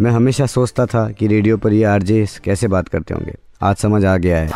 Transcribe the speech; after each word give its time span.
मैं 0.00 0.10
हमेशा 0.10 0.46
सोचता 0.46 0.84
था 0.86 1.10
कि 1.10 1.26
रेडियो 1.26 1.56
पर 1.56 1.72
ये 1.72 1.84
आरजे 1.84 2.26
कैसे 2.44 2.68
बात 2.68 2.88
करते 2.88 3.14
होंगे। 3.14 3.34
आज 3.62 3.76
समझ 3.76 4.04
आ 4.04 4.16
गया 4.16 4.36
है। 4.38 4.50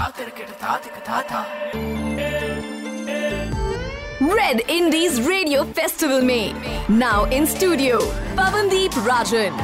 रेड 4.22 4.60
इंडीज 4.70 5.18
रेडियो 5.28 5.62
फेस्टिवल 5.62 6.22
में। 6.22 6.54
Now 6.90 7.26
in 7.26 7.46
studio 7.46 7.98
Pawandeep 8.38 8.90
Rajan 8.98 9.60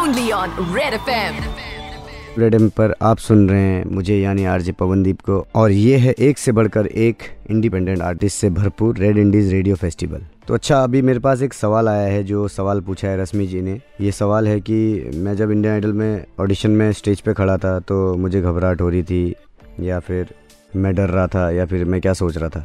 only 0.00 0.30
on 0.30 0.74
red 0.74 0.94
FM 0.94 1.38
red 2.38 2.54
M 2.54 2.68
पर 2.68 2.94
आप 3.02 3.18
सुन 3.18 3.48
रहे 3.48 3.62
हैं 3.62 3.84
मुझे 3.84 4.20
यानी 4.20 4.44
आरजे 4.44 4.72
पवनदीप 4.72 5.20
को। 5.20 5.46
और 5.54 5.70
ये 5.70 5.96
है 5.96 6.14
एक 6.18 6.38
से 6.38 6.52
बढ़कर 6.52 6.86
एक 6.86 7.22
इंडिपेंडेंट 7.50 8.00
आर्टिस्ट 8.00 8.38
से 8.38 8.50
भरपूर 8.50 8.96
रेड 8.96 9.18
इंडीज 9.18 9.52
रेडियो 9.52 9.76
फेस्टिवल 9.76 10.26
तो 10.50 10.54
अच्छा 10.54 10.82
अभी 10.82 11.02
मेरे 11.02 11.18
पास 11.18 11.42
एक 11.42 11.54
सवाल 11.54 11.88
आया 11.88 12.06
है 12.06 12.24
जो 12.24 12.48
सवाल 12.48 12.80
पूछा 12.80 13.08
है 13.08 13.18
रश्मि 13.18 13.46
जी 13.46 13.60
ने। 13.62 13.80
ये 14.00 14.12
सवाल 14.12 14.48
है 14.48 14.60
कि 14.60 15.10
मैं 15.14 15.36
जब 15.36 15.50
इंडियन 15.50 15.74
आइडल 15.74 15.92
में 15.92 16.26
ऑडिशन 16.40 16.70
में 16.70 16.92
स्टेज 16.92 17.20
पे 17.20 17.34
खड़ा 17.34 17.56
था 17.56 17.80
तो 17.80 18.16
मुझे 18.16 18.40
घबराहट 18.42 18.80
हो 18.80 18.88
रही 18.88 19.02
थी 19.02 19.34
या 19.80 20.00
फिर 20.00 20.34
मैं 20.76 20.94
डर 20.94 21.08
रहा 21.08 21.26
था 21.26 21.50
या 21.50 21.66
फिर 21.66 21.84
मैं 21.84 22.00
क्या 22.00 22.12
सोच 22.12 22.36
रहा 22.36 22.48
था? 22.48 22.64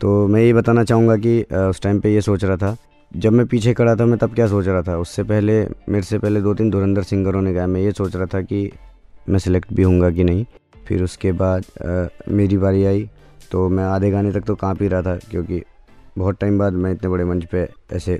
तो 0.00 0.26
मैं 0.28 0.40
ये 0.40 0.52
बताना 0.52 0.84
चाहूँगा 0.84 1.16
कि 1.16 1.42
उस 1.42 1.82
टाइम 1.82 2.00
पे 2.00 2.14
ये 2.14 2.20
सोच 2.20 2.44
रहा 2.44 2.56
था 2.56 2.76
जब 3.16 3.32
मैं 3.32 3.46
पीछे 3.46 3.74
खड़ा 3.74 3.96
था 3.96 4.06
मैं 4.06 4.18
तब 4.18 4.34
क्या 4.34 4.46
सोच 4.46 4.66
रहा 4.66 4.82
था? 4.82 4.98
उससे 4.98 5.22
पहले 5.22 5.62
मेरे 5.64 6.02
से 6.02 6.18
पहले 6.18 6.40
दो 6.40 6.54
तीन 6.54 6.70
धुरंधर 6.70 7.02
सिंगरों 7.02 7.42
ने 7.42 7.52
गाया 7.52 7.66
मैं 7.66 7.80
ये 7.80 7.92
सोच 7.92 8.16
रहा 8.16 8.26
था 8.26 8.42
कि 8.42 8.72
मैं 9.28 9.38
सिलेक्ट 9.38 9.72
भी 9.72 9.82
होऊँगा 9.82 10.10
कि 10.10 10.24
नहीं? 10.24 10.44
फिर 10.88 11.02
उसके 11.02 11.32
बाद 11.32 11.64
आ, 11.86 12.06
मेरी 12.28 12.58
बारी 12.58 12.84
आई 12.84 13.10
तो 13.52 13.68
मैं 13.68 13.84
आधे 13.84 14.10
गाने 14.10 14.32
तक 14.32 14.40
तो 14.40 14.54
काँप 14.54 14.82
ही 14.82 14.88
रहा 14.88 15.02
था 15.02 15.16
क्योंकि 15.16 15.62
बहुत 16.20 16.40
टाइम 16.40 16.58
बाद 16.58 16.72
मैं 16.74 16.92
इतने 16.92 17.10
बड़े 17.10 17.24
मंच 17.24 17.44
पे 17.46 17.68
ऐसे 17.92 18.18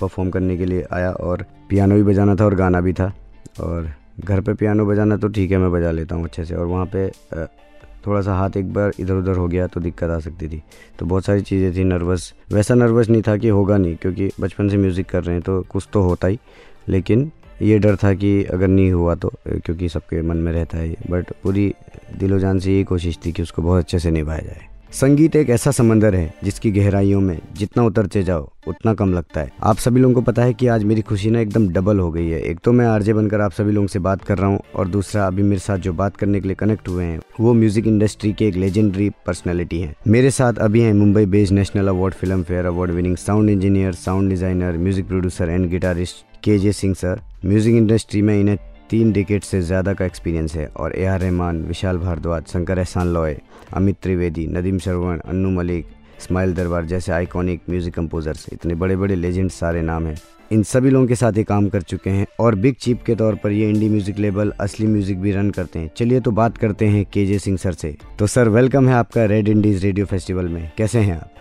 परफॉर्म 0.00 0.30
करने 0.30 0.56
के 0.56 0.66
लिए 0.66 0.86
आया 0.92 1.10
और 1.12 1.44
पियानो 1.70 1.94
भी 1.94 2.02
बजाना 2.04 2.34
था 2.34 2.44
और 2.44 2.54
गाना 2.54 2.80
भी 2.80 2.92
था। 2.92 3.12
और 3.60 3.90
घर 4.20 4.40
पे 4.40 4.54
पियानो 4.54 4.86
बजाना 4.86 5.16
तो 5.16 5.28
ठीक 5.28 5.50
है, 5.50 5.58
मैं 5.58 5.70
बजा 5.72 5.90
लेता 5.90 6.14
हूँ 6.16 6.24
अच्छे 6.24 6.44
से। 6.44 6.54
और 6.54 6.66
वहाँ 6.66 6.86
पे 6.94 7.08
थोड़ा 8.06 8.20
सा 8.22 8.34
हाथ 8.34 8.56
एक 8.56 8.72
बार 8.72 8.92
इधर 9.00 9.14
उधर 9.14 9.36
हो 9.36 9.46
गया 9.48 9.66
तो 9.66 9.80
दिक्कत 9.80 10.10
आ 10.10 10.18
सकती 10.20 10.48
थी। 10.48 10.62
तो 10.98 11.06
बहुत 11.06 11.24
सारी 11.24 11.42
चीज़ें 11.42 11.74
थी 11.76 11.84
नर्वस 11.84 12.32
वैसा 12.52 12.74
नर्वस 12.74 13.08
नहीं 13.08 13.22
था 13.22 13.36
कि 13.36 13.48
होगा 13.48 13.76
नहीं, 13.76 13.96
क्योंकि 13.96 14.30
बचपन 14.40 14.68
से 14.68 14.76
म्यूज़िक 14.76 15.08
कर 15.08 15.24
रहे 15.24 15.34
हैं 15.34 15.42
तो 15.42 15.60
कुछ 15.62 15.88
तो 15.92 16.02
होता 16.02 16.28
ही। 16.28 16.38
लेकिन 16.88 17.30
ये 17.62 17.78
डर 17.78 17.96
था 17.96 18.12
कि 18.14 18.42
अगर 18.44 18.68
नहीं 18.68 18.90
हुआ 18.92 19.14
तो 19.14 19.32
क्योंकि 19.46 19.88
सबके 19.88 20.22
मन 20.22 20.36
में 20.36 20.52
रहता 20.52 20.78
है 20.78 20.94
बट 21.10 21.32
पूरी 21.42 21.72
दिलो 22.18 22.38
जान 22.38 22.58
से 22.58 22.72
यही 22.72 22.84
कोशिश 22.84 23.18
थी 23.26 23.32
कि 23.32 23.42
उसको 23.42 23.62
बहुत 23.62 23.78
अच्छे 23.78 23.98
से 23.98 24.10
निभाया 24.10 24.40
जाए। 24.40 24.67
संगीत 24.90 25.34
एक 25.36 25.50
ऐसा 25.50 25.70
समंदर 25.70 26.14
है 26.14 26.32
जिसकी 26.44 26.70
गहराइयों 26.72 27.20
में 27.20 27.38
जितना 27.56 27.82
उतरते 27.84 28.22
जाओ, 28.22 28.48
उतना 28.68 28.94
कम 28.94 29.12
लगता 29.12 29.40
है। 29.40 29.50
आप 29.62 29.76
सभी 29.78 30.00
लोगों 30.00 30.14
को 30.14 30.20
पता 30.22 30.44
है 30.44 30.54
कि 30.54 30.66
आज 30.66 30.84
मेरी 30.84 31.02
खुशी 31.02 31.30
ना 31.30 31.40
एकदम 31.40 31.68
डबल 31.72 31.98
हो 31.98 32.10
गई 32.12 32.28
है। 32.28 32.40
एक 32.40 32.60
तो 32.60 32.72
मैं 32.72 32.86
आरजे 32.86 33.12
बनकर 33.12 33.40
आप 33.40 33.52
सभी 33.52 33.72
लोगों 33.72 33.86
से 33.86 33.98
बात 33.98 34.24
कर 34.24 34.38
रहा 34.38 34.48
हूँ 34.50 34.60
और 34.74 34.88
दूसरा 34.88 35.26
अभी 35.26 35.42
मेरे 35.42 35.58
साथ 35.58 35.78
जो 35.78 35.92
बात 35.92 36.16
करने 36.16 36.40
के 36.40 36.48
लिए 36.48 36.54
कनेक्ट 36.54 36.88
हुए 36.88 37.04
हैं, 37.04 37.20
वो 37.40 37.52
म्यूज़िक 37.54 37.86
इंडस्ट्री 37.86 38.32
के 38.32 38.48
एक 38.48 38.56
लेजेंडरी 38.56 39.10
पर्सनैलिटी 39.26 39.80
है। 39.80 39.94
मेरे 40.08 40.30
साथ 40.30 40.58
अभी 40.58 40.80
हैं 40.80 40.94
Mumbai 40.94 41.26
based 41.26 41.54
national 41.54 41.88
award 41.88 42.14
Filmfare 42.42 42.66
award 42.66 42.90
winning 42.92 43.16
sound 43.18 43.50
engineer 43.50 43.92
sound 43.96 44.30
designer 44.30 44.78
music 44.78 45.08
producer 45.08 45.50
and 45.50 45.68
guitarist 45.70 46.24
K 46.44 46.58
J 46.58 46.72
Singh 46.72 46.94
sir 46.94 47.20
music 47.44 47.74
industry 47.74 48.22
में 48.22 48.38
इन्हें 48.40 48.56
तीन 48.90 49.12
डिकेट 49.12 49.44
से 49.44 49.60
ज़्यादा 49.60 49.92
का 49.94 50.04
एक्सपीरियंस 50.04 50.54
है 50.56 50.66
और 50.76 50.94
ए 50.96 51.04
आर 51.04 51.20
रहमान, 51.20 51.62
विशाल 51.62 51.98
भारद्वाज, 51.98 52.46
शंकर 52.46 52.78
एहसान 52.78 53.12
लॉय, 53.14 53.36
अमित 53.72 53.96
त्रिवेदी, 54.02 54.46
नदीम 54.46 54.78
शर्वण 54.78 55.18
अन्नू 55.18 55.50
मलिक 55.50 55.86
स्माइल 56.20 56.54
दरबार 56.54 56.84
जैसे 56.86 57.12
आइकॉनिक 57.12 57.60
म्यूज़िक 57.70 57.94
कंपोजर्स 57.94 58.46
इतने 58.52 58.74
बड़े 58.74 58.96
बड़े 58.96 59.16
लेजेंड 59.16 59.50
सारे 59.50 59.82
नाम 59.82 60.06
हैं। 60.06 60.16
इन 60.52 60.62
सभी 60.62 60.90
लोगों 60.90 61.06
के 61.06 61.14
साथ 61.14 61.32
ही 61.32 61.42
काम 61.44 61.68
कर 61.68 61.82
चुके 61.82 62.10
हैं 62.10 62.26
और 62.40 62.54
बिग 62.56 62.74
चीप 62.74 63.02
के 63.06 63.14
तौर 63.14 63.34
पर 63.34 63.52
ये 63.52 63.68
indie 63.70 63.88
music 63.88 64.18
label 64.18 64.52
Asli 64.60 64.86
music 64.86 65.20
भी 65.20 65.32
रन 65.32 65.50
करते 65.50 65.78
हैं। 65.78 65.90
चलिए 65.96 66.20
तो 66.20 66.30
बात 66.32 66.56
करते 66.58 66.86
हैं 66.86 67.04
के 67.12 67.24
जे 67.26 67.38
सिंह 67.38 67.56
सर 67.56 67.72
से। 67.72 67.94
तो 68.18 68.26
सर 68.26 68.48
वेलकम 68.48 68.88
है 68.88 68.94
आपका 68.94 69.24
रेड 69.24 69.48
इंडीज 69.48 69.84
रेडियो 69.84 70.06
फेस्टिवल 70.06 70.48
में। 70.48 70.70
कैसे 70.78 70.98
हैं 70.98 71.16
आप? 71.16 71.34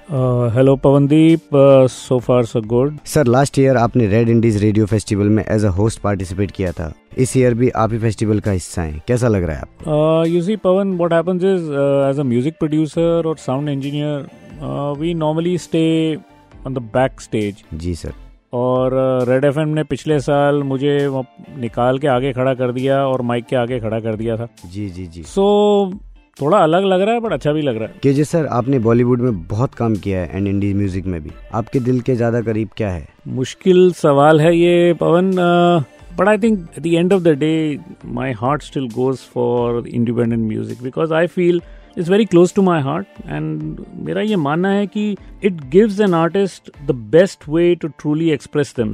Hello 0.55 0.75
Pawandeep 0.75 1.55
so 1.91 2.17
far 2.19 2.45
so 2.45 2.61
good 2.63 2.97
sir 3.05 3.27
last 3.27 3.59
year 3.59 3.77
आपने 3.77 4.07
रेड 4.07 4.29
इंडीज 4.29 4.61
रेडियो 4.63 4.85
फेस्टिवल 4.85 5.29
में 5.29 5.43
एज 5.45 5.65
अ 5.65 5.69
होस्ट 5.69 5.99
पार्टिसिपेट 6.01 6.51
किया 6.51 6.71
था। 6.71 6.91
इस 7.17 7.35
ईयर 7.37 7.53
भी 7.53 7.69
आप 7.75 7.93
ही 7.93 7.99
फेस्टिवल 7.99 8.39
का 8.39 8.51
हिस्सा 8.51 8.81
हैं। 8.81 9.01
कैसा 9.07 9.27
लग 9.27 9.43
रहा 9.43 9.55
है 9.55 9.61
आप 9.61 10.27
you 10.27 10.41
see 10.41 10.55
Pawan 10.57 10.95
what 10.97 11.13
happens 11.13 11.43
is 11.43 11.71
as 12.09 12.19
a 12.19 12.23
music 12.25 12.57
producer 12.59 13.27
और 13.27 13.37
sound 13.37 13.69
engineer 13.69 14.27
we 14.99 15.13
normally 15.13 15.57
stay 15.57 15.83
on 16.67 16.73
the 16.73 16.77
back 16.93 17.21
stage 17.21 17.63
ji 17.75 17.95
sir. 17.95 18.13
और 18.53 18.93
रेड 19.27 19.41
uh, 19.41 19.47
एफ़ 19.47 19.59
ने 19.59 19.83
पिछले 19.83 20.19
साल 20.19 20.61
मुझे 20.63 20.97
निकाल 21.59 21.99
के 21.99 22.07
आगे 22.07 22.33
खड़ा 22.33 22.53
कर 22.53 22.71
दिया 22.71 23.05
और 23.07 23.21
माइक 23.21 23.45
के 23.45 23.55
आगे 23.55 23.79
खड़ा 23.79 23.99
कर 23.99 24.15
दिया 24.15 24.37
था। 24.37 24.47
जी 24.65 24.89
जी 24.89 25.05
जी। 25.07 25.23
सो 25.23 25.89
so, 25.91 25.97
थोड़ा 26.37 26.57
अलग 26.57 26.83
लग 26.85 27.01
रहा 27.01 27.13
है 27.13 27.19
बट 27.19 27.33
अच्छा 27.33 27.51
भी 27.53 27.61
लग 27.61 27.77
रहा 27.77 27.87
है। 27.87 27.99
के 28.03 28.13
जी 28.13 28.23
सर 28.23 28.45
आपने 28.51 28.79
बॉलीवुड 28.79 29.21
में 29.21 29.43
बहुत 29.47 29.73
काम 29.75 29.95
किया 29.95 30.19
है 30.19 30.37
एंड 30.37 30.47
इंडी 30.47 30.73
म्यूज़िक 30.73 31.05
में 31.05 31.21
भी। 31.23 31.31
आपके 31.53 31.79
दिल 31.79 32.01
के 32.01 32.15
ज़्यादा 32.15 32.41
करीब 32.41 32.69
क्या 32.77 32.89
है? 32.89 33.07
मुश्किल 33.27 33.91
सवाल 33.93 34.41
है 34.41 34.55
ये 34.57 34.93
Pawan 34.99 35.31
but 36.19 36.27
I 36.27 36.37
think 36.37 36.59
at 36.77 36.83
the 36.83 36.87
end 36.87 37.13
of 37.13 37.23
the 37.23 37.37
day 37.39 37.79
my 38.05 38.31
heart 38.33 38.63
still 38.63 38.87
goes 38.91 39.17
for 39.33 39.87
independent 39.87 40.41
music 40.41 40.83
because 40.83 41.13
I 41.13 41.27
feel 41.27 41.61
is 41.97 42.11
very 42.11 42.25
close 42.25 42.53
to 42.53 42.61
my 42.61 42.81
heart 42.81 43.05
and 43.25 43.79
मेरा 44.05 44.21
ये 44.21 44.35
मानना 44.35 44.69
है 44.69 44.87
कि 44.87 45.15
it 45.43 45.61
gives 45.69 45.99
an 45.99 46.13
artist 46.13 46.71
the 46.87 46.91
best 47.11 47.47
way 47.49 47.73
to 47.75 47.87
truly 47.87 48.29
express 48.31 48.73
them 48.79 48.93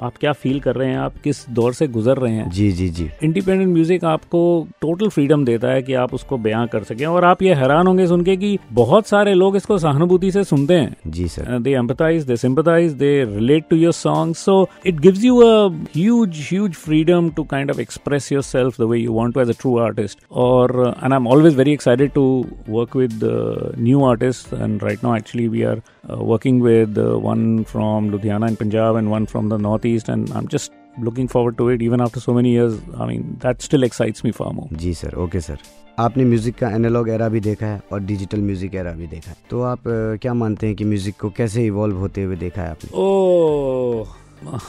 आप 0.00 0.12
क्या 0.20 0.32
feel 0.32 0.60
कर 0.60 0.74
रहे 0.74 0.88
हैं? 0.88 0.98
आप 0.98 1.14
किस 1.24 1.44
दौर 1.50 1.72
से 1.72 1.86
गुजर 1.88 2.16
रहे 2.16 2.32
हैं? 2.32 2.48
जी 2.50 2.70
जी 2.72 2.88
जी। 2.88 3.08
इंडिपेंडेंट 3.22 3.72
म्यूज़िक 3.72 4.04
आपको 4.04 4.40
टोटल 4.80 5.08
फ्रीडम 5.08 5.44
देता 5.44 5.68
है 5.68 5.82
कि 5.82 5.94
आप 5.94 6.14
उसको 6.14 6.38
बयां 6.38 6.66
कर 6.66 6.82
सकें। 6.82 7.04
और 7.06 7.24
आप 7.24 7.42
ये 7.42 7.54
हैरान 7.54 7.86
होंगे 7.86 8.06
सुन 8.06 8.24
के 8.24 8.36
कि 8.36 8.58
बहुत 8.72 9.06
सारे 9.06 9.34
लोग 9.34 9.56
इसको 9.56 9.78
सहानुभूति 9.78 10.30
से 10.30 10.44
सुनते 10.44 10.74
हैं। 10.74 10.96
जी 11.06 11.26
sir. 11.28 11.58
They 11.58 11.74
empathise 11.74 12.24
they 12.24 12.36
sympathise 12.36 12.92
they 12.92 13.12
relate 13.24 13.68
to 13.70 13.76
your 13.76 13.92
song 13.92 14.34
so 14.34 14.56
it 14.86 15.00
gives 15.00 15.24
you 15.24 15.38
a 15.38 15.68
huge 15.96 16.46
huge 16.50 16.74
freedom 16.74 17.28
to 17.36 17.42
kind 17.44 17.70
of 17.70 17.80
express 17.80 18.30
yourself 18.42 18.80
the 18.80 18.84
way 18.84 18.98
you 18.98 19.12
want 19.12 19.34
to 19.34 19.40
as 19.40 19.48
a 19.48 19.58
true 19.60 19.76
artist 19.78 20.24
और 20.30 20.72
and 21.02 21.12
I 21.12 21.16
am 21.16 21.28
always 21.28 21.56
very 21.56 21.72
excited 21.72 22.03
excited 22.03 22.13
to 22.13 22.23
work 22.67 22.93
with 22.93 23.23
uh, 23.23 23.71
new 23.89 24.03
artists, 24.03 24.51
and 24.63 24.83
right 24.83 25.01
now, 25.01 25.13
actually, 25.15 25.47
we 25.47 25.63
are 25.63 25.77
uh, 25.77 26.17
working 26.31 26.59
with 26.59 26.97
uh, 26.97 27.07
one 27.31 27.63
from 27.63 28.11
Ludhiana 28.11 28.49
in 28.49 28.57
Punjab 28.57 28.97
and 29.01 29.09
one 29.09 29.25
from 29.25 29.47
the 29.47 29.57
Northeast, 29.57 30.09
and 30.09 30.31
I'm 30.39 30.49
just 30.55 30.73
looking 30.97 31.29
forward 31.33 31.57
to 31.59 31.69
it 31.69 31.81
even 31.81 32.01
after 32.01 32.19
so 32.19 32.33
many 32.33 32.51
years. 32.51 32.73
I 32.97 33.05
mean, 33.05 33.37
that 33.45 33.61
still 33.61 33.83
excites 33.83 34.25
me 34.25 34.31
far 34.39 34.51
more. 34.57 34.67
Ji 34.81 34.93
sir 34.93 35.15
okay 35.25 35.41
sir 35.41 35.57
आपने 35.99 36.25
music 36.25 36.55
का 36.57 36.69
analogue 36.75 37.09
era 37.09 37.29
भी 37.29 37.39
देखा 37.47 37.67
है 37.67 37.81
और 37.91 37.99
digital 38.11 38.41
music 38.41 38.75
era 38.81 38.91
भी 38.99 39.07
देखा 39.07 39.31
है 39.31 39.37
तो 39.49 39.61
आप 39.71 39.83
क्या 40.21 40.33
मानते 40.41 40.67
हैं 40.67 40.75
कि 40.75 40.85
म्यूज़िक 40.91 41.15
को 41.21 41.29
कैसे 41.37 41.65
इवॉल्व 41.65 41.97
होते 41.97 42.23
हुए 42.23 42.35
देखा 42.43 42.61
है 42.61 42.69
आपने 42.69 42.91
ओ 42.93 44.03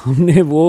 हमने 0.04 0.42
वो 0.54 0.64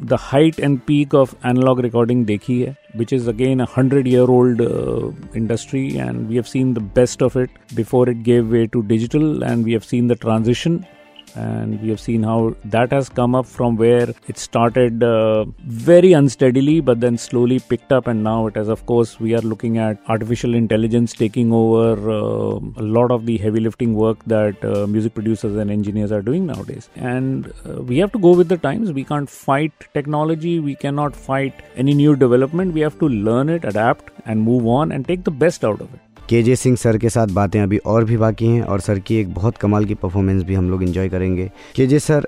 the 0.00 0.16
height 0.16 0.58
and 0.58 0.84
peak 0.86 1.12
of 1.12 1.34
analog 1.42 1.78
recording 1.78 2.24
dekhi 2.26 2.58
hai 2.66 2.76
which 3.00 3.12
is 3.12 3.26
again 3.26 3.60
a 3.60 3.64
100 3.64 4.06
year 4.06 4.26
old 4.36 4.60
uh, 4.60 5.10
industry 5.34 5.98
and 5.98 6.28
we 6.28 6.36
have 6.36 6.48
seen 6.48 6.74
the 6.74 6.84
best 6.98 7.22
of 7.22 7.36
it 7.36 7.50
before 7.74 8.08
it 8.08 8.22
gave 8.22 8.48
way 8.48 8.66
to 8.66 8.82
digital 8.84 9.42
and 9.42 9.64
we 9.64 9.72
have 9.72 9.84
seen 9.84 10.06
the 10.06 10.16
transition 10.26 10.86
and 11.34 11.80
we 11.82 11.88
have 11.88 12.00
seen 12.00 12.22
how 12.22 12.54
that 12.64 12.90
has 12.92 13.08
come 13.08 13.34
up 13.34 13.46
from 13.46 13.76
where 13.76 14.08
it 14.26 14.38
started 14.38 15.02
uh, 15.02 15.44
very 15.60 16.12
unsteadily 16.12 16.80
but 16.80 17.00
then 17.00 17.18
slowly 17.18 17.58
picked 17.58 17.92
up. 17.92 18.06
And 18.06 18.22
now 18.24 18.46
it 18.46 18.56
has 18.56 18.68
of 18.68 18.84
course 18.86 19.20
we 19.20 19.34
are 19.34 19.40
looking 19.40 19.78
at 19.78 19.98
artificial 20.08 20.54
intelligence 20.54 21.12
taking 21.12 21.52
over 21.52 22.10
uh, 22.10 22.58
a 22.76 22.86
lot 22.98 23.10
of 23.10 23.26
the 23.26 23.36
heavy 23.38 23.60
lifting 23.60 23.94
work 23.94 24.24
that 24.26 24.64
uh, 24.64 24.86
music 24.86 25.14
producers 25.14 25.56
and 25.56 25.70
engineers 25.70 26.12
are 26.12 26.22
doing 26.22 26.46
nowadays. 26.46 26.88
And 26.96 27.52
uh, 27.68 27.82
we 27.82 27.98
have 27.98 28.12
to 28.12 28.18
go 28.18 28.34
with 28.34 28.48
the 28.48 28.58
times. 28.58 28.92
We 28.92 29.04
can't 29.04 29.28
fight 29.28 29.72
technology. 29.94 30.60
We 30.60 30.74
cannot 30.74 31.14
fight 31.14 31.54
any 31.76 31.94
new 31.94 32.16
development. 32.16 32.74
We 32.74 32.80
have 32.80 32.98
to 32.98 33.08
learn 33.08 33.48
it 33.48 33.64
adapt 33.64 34.10
and 34.24 34.42
move 34.42 34.66
on 34.66 34.92
and 34.92 35.06
take 35.06 35.24
the 35.24 35.30
best 35.30 35.64
out 35.64 35.80
of 35.80 35.92
it 35.94 36.00
के 36.28 36.42
जे 36.42 36.54
Singh 36.56 36.76
sir 36.76 36.96
के 36.98 37.08
साथ 37.08 37.26
बातें 37.34 37.60
अभी 37.60 37.76
और 37.86 38.04
भी 38.04 38.16
बाकी 38.16 38.46
हैं 38.46 38.62
और 38.62 38.80
सर 38.80 38.98
की 38.98 39.16
एक 39.16 39.32
बहुत 39.34 39.56
कमाल 39.58 39.84
की 39.84 39.94
परफॉर्मेंस 39.94 40.42
भी 40.42 40.54
हम 40.54 40.68
लोग 40.70 40.82
इन्जॉय 40.82 41.08
करेंगे। 41.08 41.50
के 41.76 41.86
जे 41.86 41.98
सर 41.98 42.26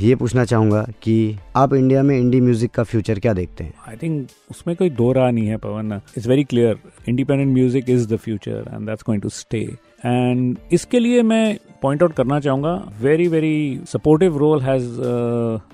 ये 0.00 0.14
पूछना 0.14 0.44
चाहूँगा 0.44 0.82
कि 1.02 1.36
आप 1.56 1.74
इंडिया 1.74 2.02
में 2.02 2.16
इंडी 2.18 2.40
म्यूज़िक 2.40 2.70
का 2.70 2.82
फ्यूचर 2.82 3.18
क्या 3.18 3.32
देखते 3.32 3.64
हैं? 3.64 3.74
आई 3.88 3.96
थिंक 4.02 4.28
उसमें 4.50 4.74
कोई 4.76 4.90
दो 4.90 5.12
राह 5.12 5.30
नहीं 5.30 5.46
है, 5.46 5.56
पवन। 5.56 5.92
It's 5.92 6.26
very 6.26 6.44
clear 6.44 6.78
independent 7.08 7.52
music 7.54 7.90
is 7.90 8.08
the 8.14 8.16
future 8.16 8.70
and 8.74 8.86
that's 8.86 9.02
going 9.06 9.22
to 9.22 9.28
stay 9.30 9.64
and 10.06 10.56
इसके 10.72 10.98
लिए 10.98 11.22
मैं 11.22 11.58
पॉइंट 11.82 12.02
आउट 12.02 12.12
करना 12.12 12.40
चाहूँगा 12.40 12.92
very 13.00 13.28
very 13.28 13.80
supportive 13.86 14.36
role 14.36 14.62
has 14.62 15.00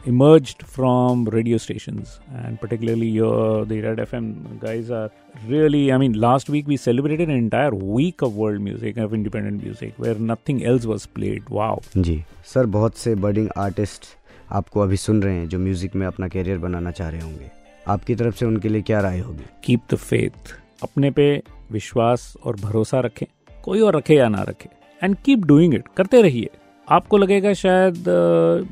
emerge 0.09 0.55
from 0.65 1.29
radio 1.29 1.59
station 1.59 1.99
and 2.31 2.59
particularly 2.59 3.09
your 3.09 3.67
the 3.67 3.73
red 3.73 3.99
F 3.99 4.15
M 4.17 4.33
guys 4.63 4.93
are 4.93 5.11
really 5.49 5.81
i 5.95 5.97
mean 6.03 6.15
last 6.23 6.49
week 6.53 6.71
we 6.71 6.77
celebrated 6.77 7.29
an 7.29 7.37
entire 7.37 7.75
week 7.99 8.23
of 8.27 8.39
world 8.39 8.63
music 8.63 8.97
of 8.97 9.13
independent 9.19 9.63
music 9.65 10.01
where 10.05 10.15
nothing 10.31 10.63
else 10.71 10.87
was 10.93 11.07
played. 11.19 11.45
Wow. 11.51 11.77
जी 11.97 12.25
sir 12.47 12.67
बहुत 12.67 12.97
से 12.97 13.15
budding 13.15 13.49
artist 13.57 14.05
आपको 14.51 14.81
अभी 14.81 14.97
सुन 14.97 15.23
रहे 15.23 15.35
हैं 15.35 15.49
जो 15.49 15.59
music 15.59 15.95
में 15.95 16.07
अपना 16.07 16.29
करियर 16.29 16.59
बनाना 16.59 16.91
चाह 16.91 17.09
रहे 17.09 17.21
होंगे। 17.21 17.51
आपकी 17.89 18.15
तरफ़ 18.15 18.37
से 18.37 18.47
उनके 18.47 18.69
लिए 18.69 18.83
क्या 18.83 19.01
राय 19.01 19.19
होगी? 19.19 19.45
कीप 19.65 19.81
द 19.93 19.95
फेथ 19.95 20.55
अपने 20.83 21.11
पे 21.11 21.43
विश्वास 21.73 22.37
और 22.45 22.57
भरोसा 22.57 23.01
रखें। 23.01 23.27
कोई 23.69 23.81
और 23.81 23.97
रखे 23.97 24.15
या 24.15 24.29
ना 24.29 24.43
रखे। 24.49 24.69
एंड 25.03 25.17
कीप 25.25 25.45
डूइंग 25.47 25.75
इट 25.75 25.89
करते 25.97 26.23
रहिए। 26.23 26.51
आपको 26.89 27.19
लगेगा 27.19 27.53
शायद 27.55 28.05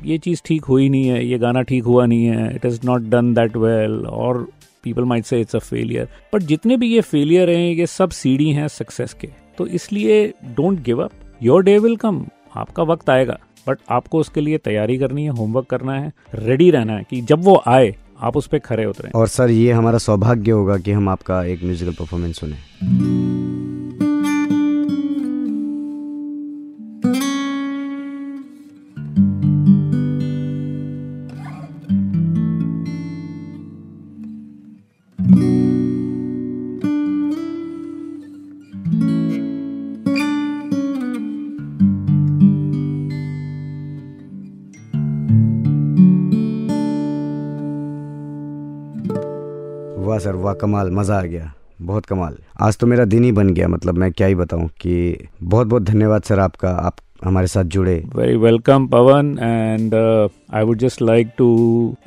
ये 0.05 0.17
चीज़ 0.17 0.41
ठीक 0.45 0.65
हुई 0.65 0.87
नहीं 0.89 1.07
है, 1.07 1.25
ये 1.25 1.37
गाना 1.39 1.61
ठीक 1.61 1.83
हुआ 1.83 2.05
नहीं 2.05 2.25
है 2.25 2.55
it 2.55 2.65
is 2.65 2.79
not 2.85 3.01
done 3.09 3.33
that 3.33 3.57
well 3.57 4.05
और 4.07 4.47
people 4.83 5.03
might 5.03 5.25
say 5.25 5.39
it's 5.41 5.55
a 5.55 5.59
failure 5.59 6.07
but 6.33 6.43
जितने 6.43 6.77
भी 6.77 6.87
ये 6.87 7.01
फेलियर 7.01 7.49
हैं, 7.49 7.71
ये 7.71 7.85
सब 7.87 8.09
सीढ़ी 8.11 8.49
हैं 8.51 8.67
सक्सेस 8.67 9.13
के। 9.13 9.29
तो 9.57 9.67
इसलिए 9.67 10.25
don't 10.55 10.81
give 10.83 11.03
up 11.03 11.11
your 11.41 11.63
day 11.63 11.77
will 11.79 11.95
come 11.95 12.25
आपका 12.55 12.83
वक्त 12.83 13.09
आएगा। 13.09 13.37
बट 13.67 13.79
आपको 13.89 14.19
उसके 14.19 14.41
लिए 14.41 14.57
तैयारी 14.57 14.97
करनी 14.97 15.23
है 15.23 15.29
होमवर्क 15.29 15.65
करना 15.65 15.93
है 15.93 16.11
रेडी 16.35 16.69
रहना 16.71 16.93
है 16.93 17.05
कि 17.09 17.21
जब 17.21 17.43
वो 17.43 17.61
आए, 17.67 17.93
आप 18.21 18.37
उस 18.37 18.47
पर 18.47 18.59
खड़े 18.59 18.85
उतरे। 18.85 19.11
और 19.15 19.27
सर, 19.27 19.49
ये 19.49 19.71
हमारा 19.71 19.97
सौभाग्य 19.97 20.51
होगा 20.51 20.77
कि 20.77 20.91
हम 20.91 21.09
आपका 21.09 21.43
एक 21.45 21.63
म्यूजिकल 21.63 21.93
परफॉर्मेंस 21.93 22.39
सुने। 22.39 23.56
वाह 50.17 50.23
सर, 50.23 50.35
वाह 50.35 50.53
कमाल, 50.53 50.89
मज़ा 50.91 51.17
आ 51.17 51.21
गया, 51.23 51.51
बहुत 51.81 52.05
कमाल। 52.05 52.37
आज 52.61 52.77
तो 52.77 52.87
मेरा 52.87 53.03
दिन 53.05 53.23
ही 53.23 53.31
बन 53.31 53.49
गया 53.53 53.67
मतलब 53.67 53.97
मैं 53.97 54.11
क्या 54.11 54.27
ही 54.27 54.35
बताऊँ 54.35 54.67
कि 54.81 55.27
बहुत 55.43 55.67
बहुत 55.67 55.83
धन्यवाद 55.83 56.23
सर 56.23 56.39
आपका, 56.39 56.69
आप 56.69 56.95
हमारे 57.23 57.47
साथ 57.47 57.63
जुड़े। 57.75 57.95
Very 58.15 58.37
welcome 58.37 58.87
Pawan 58.87 59.29
and 59.39 59.93
I 59.93 60.63
would 60.63 60.77
just 60.79 61.01
like 61.01 61.31
to 61.37 61.49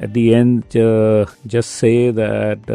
at 0.02 0.10
the 0.10 0.26
end 0.28 0.62
just 0.74 1.68
say 1.68 1.90
that 2.12 2.70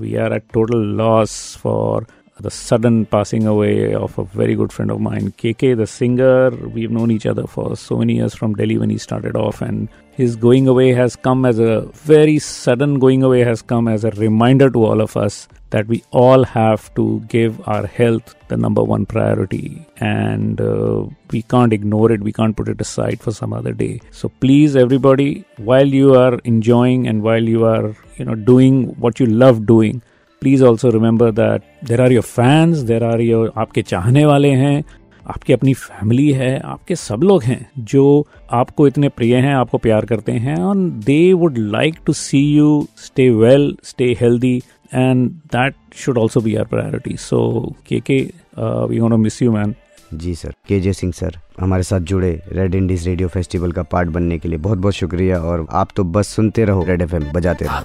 we 0.00 0.14
are 0.16 0.34
at 0.34 0.44
total 0.54 0.84
loss 0.98 1.32
for 1.62 2.06
the 2.40 2.50
sudden 2.50 3.06
passing 3.06 3.46
away 3.46 3.94
of 3.94 4.18
a 4.18 4.24
very 4.24 4.54
good 4.54 4.72
friend 4.72 4.90
of 4.90 5.00
mine, 5.00 5.32
KK, 5.32 5.76
the 5.76 5.86
singer. 5.86 6.50
We've 6.50 6.90
known 6.90 7.10
each 7.10 7.26
other 7.26 7.46
for 7.46 7.76
so 7.76 7.98
many 7.98 8.16
years 8.16 8.34
from 8.34 8.54
Delhi 8.54 8.76
when 8.76 8.90
he 8.90 8.98
started 8.98 9.36
off, 9.36 9.62
and 9.62 9.88
his 10.12 10.36
going 10.36 10.68
away 10.68 10.92
has 10.92 11.16
come 11.16 11.44
as 11.44 11.58
a 11.58 11.82
very 11.92 12.38
sudden 12.38 12.98
going 12.98 13.22
away 13.22 13.40
has 13.40 13.62
come 13.62 13.88
as 13.88 14.04
a 14.04 14.10
reminder 14.12 14.70
to 14.70 14.84
all 14.84 15.00
of 15.00 15.16
us 15.16 15.48
that 15.70 15.88
we 15.88 16.04
all 16.12 16.44
have 16.44 16.92
to 16.94 17.20
give 17.28 17.60
our 17.68 17.86
health 17.86 18.34
the 18.48 18.56
number 18.56 18.82
one 18.82 19.06
priority. 19.06 19.84
And 19.96 20.60
uh, 20.60 21.06
we 21.30 21.42
can't 21.42 21.72
ignore 21.72 22.12
it. 22.12 22.20
We 22.20 22.32
can't 22.32 22.56
put 22.56 22.68
it 22.68 22.80
aside 22.80 23.20
for 23.20 23.32
some 23.32 23.52
other 23.52 23.72
day. 23.72 24.00
So 24.12 24.28
please 24.28 24.76
everybody 24.76 25.44
while 25.56 25.86
you 25.86 26.14
are 26.14 26.38
enjoying 26.44 27.08
and 27.08 27.22
while 27.22 27.42
you 27.42 27.64
are 27.64 27.96
you 28.16 28.24
know 28.24 28.34
doing 28.34 28.84
what 29.00 29.18
you 29.18 29.26
love 29.26 29.66
doing 29.66 30.02
please 30.44 30.62
also 30.62 30.90
remember 30.90 31.32
that 31.32 31.88
there 31.88 32.00
are 32.00 32.12
your 32.12 32.24
fans 32.24 32.84
there 32.90 33.02
are 33.02 33.20
your 33.20 33.58
आपके 33.58 33.82
चाहने 33.82 34.24
वाले 34.26 34.48
हैं 34.48 34.84
आपकी 35.28 35.52
अपनी 35.52 35.74
family 35.74 36.32
है 36.32 36.60
आपके 36.60 36.96
सब 36.96 37.20
लोग 37.22 37.42
हैं 37.42 37.70
जो 37.78 38.26
आपको 38.52 38.88
इतने 38.88 39.08
प्रिय 39.08 39.36
हैं 39.36 39.54
आपको 39.54 39.78
प्यार 39.78 40.04
करते 40.04 40.32
हैं 40.32 40.56
और 40.56 40.76
they 40.76 41.32
would 41.32 41.58
like 41.58 41.94
to 42.06 42.12
see 42.12 42.56
you 42.56 42.88
stay 42.96 43.30
well 43.30 43.76
stay 43.84 44.16
healthy 44.20 44.62
and 44.94 45.30
that 45.30 45.74
should 45.94 46.18
also 46.18 46.40
be 46.40 46.54
our 46.54 46.64
priority 46.64 47.16
so 47.16 47.74
K 47.86 48.00
K 48.00 48.30
we 48.58 49.00
want 49.00 49.12
miss 49.12 49.42
you 49.42 49.52
man 49.52 49.74
ji 50.14 50.34
sir 50.34 50.54
K 50.68 50.80
J 50.80 50.92
Singh 50.92 51.12
sir 51.12 51.38
हमारे 51.60 51.82
साथ 51.82 52.00
जुड़े 52.00 52.42
Red 52.52 52.74
Indies 52.74 53.08
Radio 53.08 53.28
Festival 53.28 53.72
का 53.72 53.82
part 53.82 54.08
बनने 54.08 54.38
के 54.38 54.48
लिए 54.48 54.58
बहुत 54.58 54.78
बहुत 54.78 54.94
शुक्रिया 54.94 55.38
और 55.38 55.66
आप 55.70 55.88
तो 55.96 56.04
बस 56.04 56.28
सुनते 56.28 56.64
रहो 56.64 56.84
रेड 56.84 57.02
एफ़ 57.02 57.14
बजाते 57.16 57.64
रहो। 57.64 57.84